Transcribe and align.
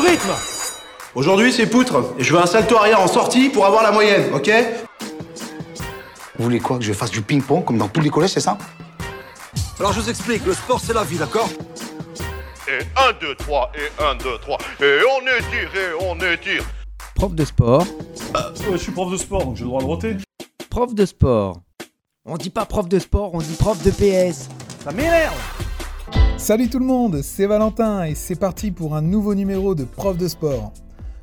rythme 0.00 0.30
Aujourd'hui, 1.14 1.52
c'est 1.52 1.66
poutre, 1.66 2.14
et 2.18 2.22
je 2.22 2.32
veux 2.32 2.40
un 2.40 2.46
salto 2.46 2.76
arrière 2.76 3.00
en 3.00 3.08
sortie 3.08 3.48
pour 3.48 3.66
avoir 3.66 3.82
la 3.82 3.90
moyenne, 3.90 4.32
ok 4.32 4.50
Vous 6.38 6.44
voulez 6.44 6.60
quoi 6.60 6.78
Que 6.78 6.84
je 6.84 6.92
fasse 6.92 7.10
du 7.10 7.20
ping-pong 7.22 7.64
comme 7.64 7.78
dans 7.78 7.88
tous 7.88 8.00
les 8.00 8.10
collèges, 8.10 8.30
c'est 8.30 8.40
ça 8.40 8.56
Alors 9.78 9.92
je 9.92 10.00
vous 10.00 10.08
explique, 10.10 10.44
le 10.46 10.54
sport 10.54 10.80
c'est 10.80 10.94
la 10.94 11.02
vie, 11.02 11.16
d'accord 11.18 11.48
Et 12.68 12.84
1, 12.96 13.12
2, 13.20 13.34
3, 13.34 13.72
et 13.74 14.02
1, 14.02 14.14
2, 14.16 14.38
3, 14.40 14.58
et 14.82 14.98
on 15.16 15.20
étire, 15.22 15.70
et 15.74 16.04
on 16.04 16.16
étire. 16.32 16.64
Prof 17.16 17.34
de 17.34 17.44
sport. 17.44 17.82
Ouais, 17.82 18.72
je 18.72 18.76
suis 18.76 18.92
prof 18.92 19.10
de 19.10 19.16
sport, 19.16 19.44
donc 19.44 19.56
j'ai 19.56 19.64
le 19.64 19.68
droit 19.68 19.80
de 19.80 19.86
roter. 19.86 20.16
Prof 20.70 20.94
de 20.94 21.04
sport. 21.04 21.60
On 22.24 22.36
dit 22.36 22.50
pas 22.50 22.66
prof 22.66 22.88
de 22.88 22.98
sport, 22.98 23.34
on 23.34 23.38
dit 23.38 23.56
prof 23.58 23.82
de 23.82 23.90
PS. 23.90 24.48
Ça 24.84 24.92
m'énerve 24.92 25.34
Salut 26.40 26.70
tout 26.70 26.78
le 26.78 26.86
monde, 26.86 27.20
c'est 27.20 27.44
Valentin 27.44 28.04
et 28.04 28.14
c'est 28.14 28.34
parti 28.34 28.70
pour 28.70 28.96
un 28.96 29.02
nouveau 29.02 29.34
numéro 29.34 29.74
de 29.74 29.84
Prof 29.84 30.16
de 30.16 30.26
sport. 30.26 30.72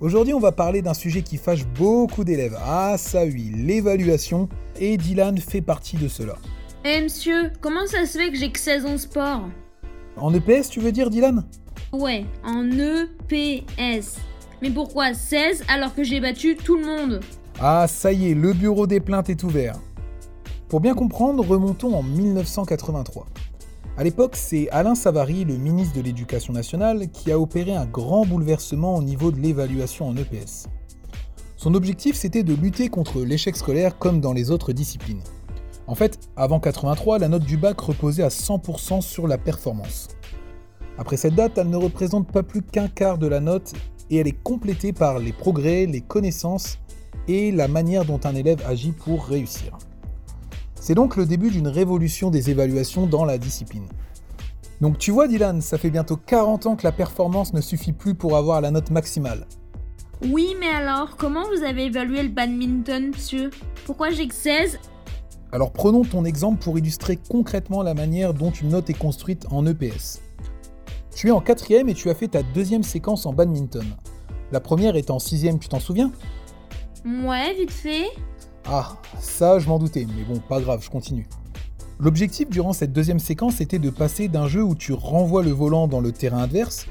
Aujourd'hui 0.00 0.34
on 0.34 0.38
va 0.38 0.52
parler 0.52 0.82
d'un 0.82 0.92
sujet 0.92 1.22
qui 1.22 1.38
fâche 1.38 1.66
beaucoup 1.66 2.24
d'élèves. 2.24 2.58
Ah 2.62 2.96
ça 2.98 3.24
oui, 3.24 3.50
l'évaluation, 3.56 4.50
et 4.78 4.98
Dylan 4.98 5.38
fait 5.38 5.62
partie 5.62 5.96
de 5.96 6.08
cela. 6.08 6.34
Eh 6.84 7.00
monsieur, 7.00 7.50
comment 7.62 7.86
ça 7.86 8.04
se 8.04 8.18
fait 8.18 8.30
que 8.30 8.36
j'ai 8.36 8.52
que 8.52 8.58
16 8.58 8.84
ans 8.84 8.98
sport? 8.98 9.48
En 10.18 10.34
EPS 10.34 10.68
tu 10.68 10.78
veux 10.78 10.92
dire 10.92 11.08
Dylan? 11.08 11.42
Ouais, 11.90 12.26
en 12.44 12.70
EPS. 12.70 14.18
Mais 14.60 14.70
pourquoi 14.70 15.14
16 15.14 15.64
alors 15.68 15.94
que 15.94 16.04
j'ai 16.04 16.20
battu 16.20 16.54
tout 16.54 16.76
le 16.76 16.84
monde? 16.84 17.20
Ah 17.58 17.86
ça 17.88 18.12
y 18.12 18.30
est, 18.30 18.34
le 18.34 18.52
bureau 18.52 18.86
des 18.86 19.00
plaintes 19.00 19.30
est 19.30 19.42
ouvert. 19.42 19.80
Pour 20.68 20.80
bien 20.80 20.94
comprendre, 20.94 21.42
remontons 21.48 21.96
en 21.96 22.02
1983. 22.02 23.26
À 23.98 24.04
l'époque, 24.04 24.36
c'est 24.36 24.70
Alain 24.70 24.94
Savary, 24.94 25.44
le 25.44 25.56
ministre 25.56 25.96
de 25.96 26.00
l'Éducation 26.00 26.52
nationale, 26.52 27.08
qui 27.08 27.32
a 27.32 27.40
opéré 27.40 27.74
un 27.74 27.84
grand 27.84 28.24
bouleversement 28.24 28.94
au 28.94 29.02
niveau 29.02 29.32
de 29.32 29.40
l'évaluation 29.40 30.06
en 30.06 30.16
EPS. 30.16 30.68
Son 31.56 31.74
objectif, 31.74 32.14
c'était 32.14 32.44
de 32.44 32.54
lutter 32.54 32.90
contre 32.90 33.24
l'échec 33.24 33.56
scolaire 33.56 33.98
comme 33.98 34.20
dans 34.20 34.32
les 34.32 34.52
autres 34.52 34.72
disciplines. 34.72 35.24
En 35.88 35.96
fait, 35.96 36.20
avant 36.36 36.60
83, 36.60 37.18
la 37.18 37.26
note 37.26 37.42
du 37.42 37.56
bac 37.56 37.80
reposait 37.80 38.22
à 38.22 38.28
100% 38.28 39.00
sur 39.00 39.26
la 39.26 39.36
performance. 39.36 40.06
Après 40.96 41.16
cette 41.16 41.34
date, 41.34 41.58
elle 41.58 41.68
ne 41.68 41.76
représente 41.76 42.30
pas 42.30 42.44
plus 42.44 42.62
qu'un 42.62 42.86
quart 42.86 43.18
de 43.18 43.26
la 43.26 43.40
note 43.40 43.72
et 44.10 44.18
elle 44.18 44.28
est 44.28 44.42
complétée 44.44 44.92
par 44.92 45.18
les 45.18 45.32
progrès, 45.32 45.86
les 45.86 46.02
connaissances 46.02 46.78
et 47.26 47.50
la 47.50 47.66
manière 47.66 48.04
dont 48.04 48.20
un 48.22 48.36
élève 48.36 48.62
agit 48.64 48.92
pour 48.92 49.26
réussir. 49.26 49.76
C'est 50.80 50.94
donc 50.94 51.16
le 51.16 51.26
début 51.26 51.50
d'une 51.50 51.68
révolution 51.68 52.30
des 52.30 52.50
évaluations 52.50 53.06
dans 53.06 53.24
la 53.24 53.38
discipline. 53.38 53.88
Donc 54.80 54.98
tu 54.98 55.10
vois 55.10 55.26
Dylan, 55.26 55.60
ça 55.60 55.76
fait 55.76 55.90
bientôt 55.90 56.16
40 56.16 56.66
ans 56.66 56.76
que 56.76 56.84
la 56.84 56.92
performance 56.92 57.52
ne 57.52 57.60
suffit 57.60 57.92
plus 57.92 58.14
pour 58.14 58.36
avoir 58.36 58.60
la 58.60 58.70
note 58.70 58.90
maximale. 58.90 59.46
Oui, 60.22 60.56
mais 60.58 60.68
alors, 60.68 61.16
comment 61.16 61.44
vous 61.48 61.62
avez 61.62 61.86
évalué 61.86 62.22
le 62.22 62.28
badminton, 62.28 63.08
monsieur? 63.14 63.50
Pourquoi 63.86 64.10
j'ai 64.10 64.26
que 64.26 64.34
16 64.34 64.78
Alors 65.52 65.72
prenons 65.72 66.02
ton 66.02 66.24
exemple 66.24 66.62
pour 66.62 66.78
illustrer 66.78 67.18
concrètement 67.28 67.82
la 67.82 67.94
manière 67.94 68.34
dont 68.34 68.50
une 68.50 68.70
note 68.70 68.90
est 68.90 68.98
construite 68.98 69.46
en 69.50 69.66
EPS. 69.66 70.20
Tu 71.14 71.28
es 71.28 71.32
en 71.32 71.40
quatrième 71.40 71.88
et 71.88 71.94
tu 71.94 72.10
as 72.10 72.14
fait 72.14 72.28
ta 72.28 72.42
deuxième 72.42 72.82
séquence 72.84 73.26
en 73.26 73.32
badminton. 73.32 73.84
La 74.52 74.60
première 74.60 74.96
est 74.96 75.10
en 75.10 75.18
sixième, 75.18 75.58
tu 75.58 75.68
t'en 75.68 75.80
souviens? 75.80 76.12
Ouais, 77.04 77.54
vite 77.54 77.70
fait. 77.70 78.06
Ah, 78.70 78.96
ça 79.18 79.58
je 79.58 79.66
m'en 79.66 79.78
doutais, 79.78 80.06
mais 80.06 80.24
bon, 80.24 80.40
pas 80.40 80.60
grave, 80.60 80.82
je 80.84 80.90
continue. 80.90 81.26
L'objectif 81.98 82.50
durant 82.50 82.74
cette 82.74 82.92
deuxième 82.92 83.18
séquence 83.18 83.62
était 83.62 83.78
de 83.78 83.88
passer 83.88 84.28
d'un 84.28 84.46
jeu 84.46 84.62
où 84.62 84.74
tu 84.74 84.92
renvoies 84.92 85.42
le 85.42 85.52
volant 85.52 85.88
dans 85.88 86.00
le 86.00 86.12
terrain 86.12 86.42
adverse 86.42 86.86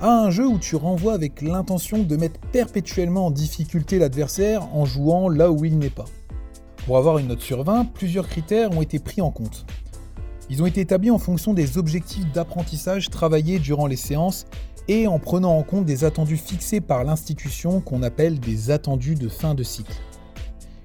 à 0.00 0.10
un 0.10 0.30
jeu 0.30 0.46
où 0.46 0.58
tu 0.58 0.74
renvoies 0.74 1.12
avec 1.12 1.40
l'intention 1.40 2.02
de 2.02 2.16
mettre 2.16 2.40
perpétuellement 2.52 3.26
en 3.26 3.30
difficulté 3.30 4.00
l'adversaire 4.00 4.74
en 4.74 4.84
jouant 4.84 5.28
là 5.28 5.52
où 5.52 5.64
il 5.64 5.78
n'est 5.78 5.88
pas. 5.88 6.06
Pour 6.84 6.96
avoir 6.96 7.18
une 7.18 7.28
note 7.28 7.42
sur 7.42 7.62
20, 7.62 7.92
plusieurs 7.92 8.26
critères 8.26 8.72
ont 8.76 8.82
été 8.82 8.98
pris 8.98 9.20
en 9.20 9.30
compte. 9.30 9.66
Ils 10.48 10.62
ont 10.64 10.66
été 10.66 10.80
établis 10.80 11.12
en 11.12 11.18
fonction 11.18 11.54
des 11.54 11.78
objectifs 11.78 12.30
d'apprentissage 12.32 13.08
travaillés 13.08 13.60
durant 13.60 13.86
les 13.86 13.96
séances 13.96 14.46
et 14.88 15.06
en 15.06 15.20
prenant 15.20 15.56
en 15.56 15.62
compte 15.62 15.84
des 15.84 16.02
attendus 16.02 16.38
fixés 16.38 16.80
par 16.80 17.04
l'institution 17.04 17.80
qu'on 17.80 18.02
appelle 18.02 18.40
des 18.40 18.72
attendus 18.72 19.14
de 19.14 19.28
fin 19.28 19.54
de 19.54 19.62
cycle. 19.62 19.94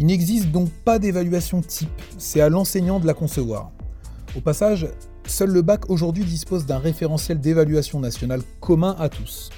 Il 0.00 0.06
n'existe 0.06 0.52
donc 0.52 0.70
pas 0.70 1.00
d'évaluation 1.00 1.60
type, 1.60 1.90
c'est 2.18 2.40
à 2.40 2.48
l'enseignant 2.48 3.00
de 3.00 3.06
la 3.06 3.14
concevoir. 3.14 3.72
Au 4.36 4.40
passage, 4.40 4.86
seul 5.26 5.50
le 5.50 5.60
bac 5.60 5.90
aujourd'hui 5.90 6.24
dispose 6.24 6.66
d'un 6.66 6.78
référentiel 6.78 7.40
d'évaluation 7.40 7.98
nationale 7.98 8.42
commun 8.60 8.94
à 9.00 9.08
tous. 9.08 9.50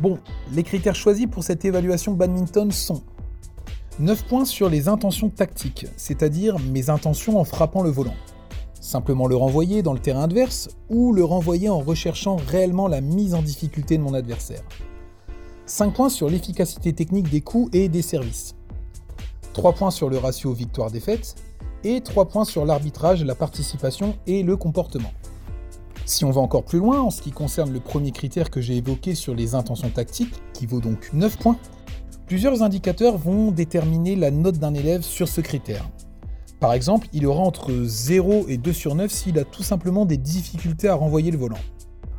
Bon, 0.00 0.20
les 0.52 0.62
critères 0.62 0.94
choisis 0.94 1.26
pour 1.26 1.42
cette 1.42 1.64
évaluation 1.64 2.12
badminton 2.12 2.70
sont 2.70 3.02
9 3.98 4.24
points 4.26 4.44
sur 4.44 4.68
les 4.68 4.86
intentions 4.86 5.30
tactiques, 5.30 5.86
c'est-à-dire 5.96 6.60
mes 6.60 6.88
intentions 6.88 7.40
en 7.40 7.44
frappant 7.44 7.82
le 7.82 7.90
volant. 7.90 8.14
Simplement 8.80 9.26
le 9.26 9.34
renvoyer 9.34 9.82
dans 9.82 9.94
le 9.94 9.98
terrain 9.98 10.22
adverse 10.22 10.68
ou 10.90 11.12
le 11.12 11.24
renvoyer 11.24 11.68
en 11.68 11.80
recherchant 11.80 12.36
réellement 12.36 12.86
la 12.86 13.00
mise 13.00 13.34
en 13.34 13.42
difficulté 13.42 13.98
de 13.98 14.02
mon 14.04 14.14
adversaire. 14.14 14.62
5 15.64 15.92
points 15.92 16.08
sur 16.08 16.30
l'efficacité 16.30 16.92
technique 16.92 17.28
des 17.30 17.40
coups 17.40 17.74
et 17.74 17.88
des 17.88 18.02
services. 18.02 18.54
3 19.56 19.72
points 19.72 19.90
sur 19.90 20.10
le 20.10 20.18
ratio 20.18 20.52
victoire-défaite 20.52 21.34
et 21.82 22.02
3 22.02 22.26
points 22.26 22.44
sur 22.44 22.66
l'arbitrage, 22.66 23.24
la 23.24 23.34
participation 23.34 24.14
et 24.26 24.42
le 24.42 24.54
comportement. 24.54 25.10
Si 26.04 26.26
on 26.26 26.30
va 26.30 26.42
encore 26.42 26.62
plus 26.62 26.78
loin 26.78 27.00
en 27.00 27.08
ce 27.08 27.22
qui 27.22 27.30
concerne 27.30 27.72
le 27.72 27.80
premier 27.80 28.10
critère 28.10 28.50
que 28.50 28.60
j'ai 28.60 28.76
évoqué 28.76 29.14
sur 29.14 29.34
les 29.34 29.54
intentions 29.54 29.88
tactiques, 29.88 30.34
qui 30.52 30.66
vaut 30.66 30.80
donc 30.80 31.08
9 31.14 31.38
points, 31.38 31.56
plusieurs 32.26 32.62
indicateurs 32.62 33.16
vont 33.16 33.50
déterminer 33.50 34.14
la 34.14 34.30
note 34.30 34.58
d'un 34.58 34.74
élève 34.74 35.00
sur 35.00 35.26
ce 35.26 35.40
critère. 35.40 35.88
Par 36.60 36.74
exemple, 36.74 37.08
il 37.14 37.26
aura 37.26 37.40
entre 37.40 37.72
0 37.82 38.48
et 38.48 38.58
2 38.58 38.74
sur 38.74 38.94
9 38.94 39.10
s'il 39.10 39.38
a 39.38 39.44
tout 39.44 39.62
simplement 39.62 40.04
des 40.04 40.18
difficultés 40.18 40.90
à 40.90 40.94
renvoyer 40.94 41.30
le 41.30 41.38
volant. 41.38 41.56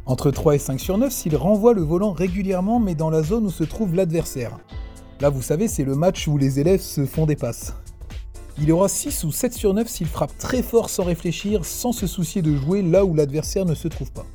Entre 0.07 0.31
3 0.31 0.55
et 0.55 0.59
5 0.59 0.79
sur 0.79 0.97
9 0.97 1.13
s'il 1.13 1.35
renvoie 1.35 1.75
le 1.75 1.83
volant 1.83 2.13
régulièrement 2.13 2.79
mais 2.79 2.95
dans 2.95 3.11
la 3.11 3.21
zone 3.21 3.45
où 3.45 3.51
se 3.51 3.63
trouve 3.63 3.93
l'adversaire. 3.93 4.57
Là, 5.19 5.29
vous 5.29 5.41
savez, 5.41 5.67
c'est 5.67 5.83
le 5.83 5.95
match 5.95 6.27
où 6.27 6.37
les 6.37 6.59
élèves 6.59 6.81
se 6.81 7.05
font 7.07 7.25
des 7.25 7.35
passes. 7.35 7.73
Il 8.61 8.71
aura 8.71 8.87
6 8.87 9.23
ou 9.23 9.31
7 9.31 9.51
sur 9.51 9.73
9 9.73 9.87
s'il 9.87 10.05
frappe 10.05 10.37
très 10.37 10.61
fort 10.61 10.91
sans 10.91 11.03
réfléchir, 11.03 11.65
sans 11.65 11.91
se 11.91 12.05
soucier 12.05 12.43
de 12.43 12.55
jouer 12.55 12.83
là 12.83 13.03
où 13.03 13.15
l'adversaire 13.15 13.65
ne 13.65 13.73
se 13.73 13.87
trouve 13.87 14.11
pas. 14.11 14.25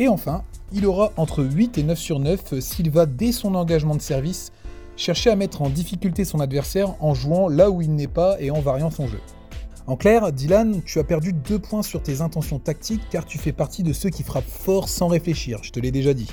Et 0.00 0.08
enfin, 0.08 0.42
il 0.72 0.84
aura 0.84 1.12
entre 1.16 1.44
8 1.44 1.78
et 1.78 1.84
9 1.84 1.98
sur 1.98 2.18
9 2.18 2.58
s'il 2.58 2.90
va 2.90 3.06
dès 3.06 3.30
son 3.30 3.54
engagement 3.54 3.94
de 3.94 4.02
service 4.02 4.50
chercher 4.96 5.30
à 5.30 5.36
mettre 5.36 5.62
en 5.62 5.70
difficulté 5.70 6.24
son 6.24 6.40
adversaire 6.40 6.94
en 7.00 7.14
jouant 7.14 7.48
là 7.48 7.70
où 7.70 7.80
il 7.80 7.94
n'est 7.94 8.08
pas 8.08 8.40
et 8.40 8.50
en 8.50 8.60
variant 8.60 8.90
son 8.90 9.06
jeu. 9.06 9.20
En 9.86 9.96
clair, 9.96 10.32
Dylan, 10.32 10.82
tu 10.84 10.98
as 10.98 11.04
perdu 11.04 11.32
2 11.32 11.58
points 11.58 11.82
sur 11.82 12.02
tes 12.02 12.20
intentions 12.20 12.58
tactiques 12.58 13.02
car 13.10 13.24
tu 13.24 13.38
fais 13.38 13.52
partie 13.52 13.84
de 13.84 13.92
ceux 13.92 14.10
qui 14.10 14.24
frappent 14.24 14.44
fort 14.44 14.88
sans 14.88 15.06
réfléchir, 15.06 15.60
je 15.62 15.70
te 15.70 15.78
l'ai 15.78 15.92
déjà 15.92 16.14
dit 16.14 16.28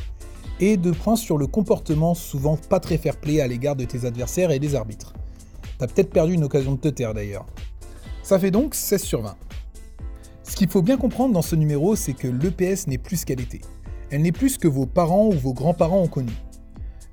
et 0.60 0.78
2 0.78 0.92
points 0.92 1.16
sur 1.16 1.38
le 1.38 1.48
comportement 1.48 2.14
souvent 2.14 2.58
pas 2.58 2.80
très 2.80 2.98
fair-play 2.98 3.42
à 3.42 3.48
l'égard 3.48 3.76
de 3.76 3.86
tes 3.86 4.06
adversaires 4.06 4.52
et 4.52 4.60
des 4.60 4.76
arbitres. 4.76 5.14
T'as 5.78 5.88
peut-être 5.88 6.10
perdu 6.10 6.34
une 6.34 6.44
occasion 6.44 6.74
de 6.74 6.80
te 6.80 6.88
taire 6.88 7.14
d'ailleurs. 7.14 7.46
Ça 8.24 8.40
fait 8.40 8.52
donc 8.52 8.76
16 8.76 9.02
sur 9.02 9.22
20. 9.22 9.36
Ce 10.44 10.56
qu'il 10.56 10.70
faut 10.70 10.82
bien 10.82 10.98
comprendre 10.98 11.34
dans 11.34 11.42
ce 11.42 11.56
numéro, 11.56 11.96
c'est 11.96 12.14
que 12.14 12.28
l'EPS 12.28 12.88
n'est 12.88 12.98
plus 12.98 13.18
ce 13.18 13.26
qu'elle 13.26 13.42
était. 13.42 13.62
Elle 14.10 14.22
n'est 14.22 14.32
plus 14.32 14.50
ce 14.50 14.60
que 14.60 14.68
vos 14.68 14.86
parents 14.86 15.28
ou 15.28 15.34
vos 15.34 15.54
grands-parents 15.54 16.02
ont 16.02 16.08
connu. 16.08 16.32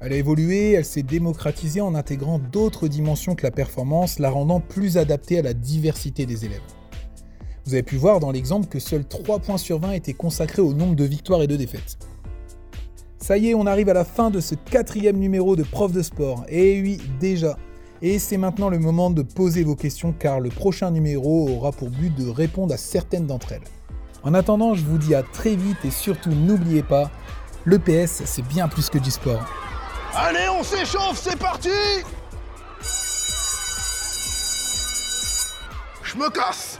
Elle 0.01 0.13
a 0.13 0.17
évolué, 0.17 0.73
elle 0.73 0.85
s'est 0.85 1.03
démocratisée 1.03 1.81
en 1.81 1.95
intégrant 1.95 2.39
d'autres 2.39 2.89
dimensions 2.89 3.35
que 3.35 3.43
la 3.43 3.51
performance, 3.51 4.19
la 4.19 4.31
rendant 4.31 4.61
plus 4.61 4.99
adaptée 4.99 5.39
à 5.39 5.43
la 5.43 5.55
diversité 5.55 6.27
des 6.27 6.45
élèves. 6.45 6.61
Vous 7.65 7.75
avez 7.75 7.83
pu 7.83 7.97
voir 7.97 8.21
dans 8.21 8.31
l'exemple 8.31 8.69
que 8.69 8.79
seuls 8.79 9.07
3 9.07 9.39
points 9.39 9.59
sur 9.59 9.81
20 9.81 9.93
étaient 9.93 10.13
consacrés 10.13 10.63
au 10.63 10.75
nombre 10.75 10.95
de 10.95 11.05
victoires 11.05 11.43
et 11.43 11.47
de 11.47 11.57
défaites. 11.57 11.99
Ça 13.25 13.39
y 13.39 13.49
est, 13.49 13.55
on 13.55 13.65
arrive 13.65 13.89
à 13.89 13.95
la 13.95 14.05
fin 14.05 14.29
de 14.29 14.39
ce 14.39 14.55
quatrième 14.55 15.17
numéro 15.17 15.57
de 15.57 15.63
Prof 15.63 15.91
de 15.93 16.03
sport. 16.03 16.45
Et 16.47 16.83
oui, 16.83 17.01
déjà. 17.19 17.57
Et 18.03 18.19
c'est 18.19 18.37
maintenant 18.37 18.69
le 18.69 18.79
moment 18.79 19.09
de 19.09 19.23
poser 19.23 19.65
vos 19.65 19.77
questions 19.77 20.13
car 20.13 20.41
le 20.41 20.51
prochain 20.51 20.91
numéro 20.91 21.49
aura 21.49 21.73
pour 21.73 21.89
but 21.89 22.15
de 22.15 22.29
répondre 22.29 22.75
à 22.75 22.77
certaines 22.77 23.27
d'entre 23.27 23.53
elles. 23.53 23.65
En 24.25 24.35
attendant, 24.35 24.75
je 24.75 24.85
vous 24.85 24.99
dis 24.99 25.15
à 25.15 25.23
très 25.23 25.57
vite 25.57 25.83
et 25.87 25.91
surtout 25.91 26.33
n'oubliez 26.33 26.83
pas, 26.83 27.11
le 27.65 27.79
PS 27.79 28.25
c'est 28.27 28.47
bien 28.47 28.69
plus 28.69 28.91
que 28.91 28.99
du 28.99 29.11
sport. 29.11 29.43
Allez, 30.15 30.47
on 30.51 30.63
s'échauffe, 30.63 31.19
c'est 31.19 31.39
parti 31.39 31.71
Je 36.03 36.19
me 36.19 36.29
casse 36.29 36.74